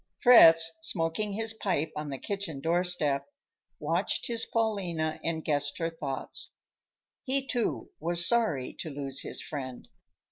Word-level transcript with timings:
Fritz, 0.23 0.71
smoking 0.81 1.33
his 1.33 1.53
pipe 1.53 1.91
on 1.95 2.09
the 2.09 2.17
kitchen 2.17 2.59
doorstep, 2.59 3.27
watched 3.79 4.25
his 4.25 4.47
Paulina 4.47 5.19
and 5.23 5.45
guessed 5.45 5.77
her 5.77 5.91
thoughts. 5.91 6.55
He, 7.23 7.45
too, 7.45 7.91
was 7.99 8.27
sorry 8.27 8.73
to 8.79 8.89
lose 8.89 9.21
his 9.21 9.43
friend. 9.43 9.87